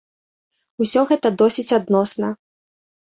[0.85, 2.31] Усё гэта досыць адносна.